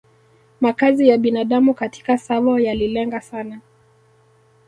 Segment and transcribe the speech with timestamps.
[0.61, 3.61] Makazi ya binadamu katika Tsavo yalilenga sana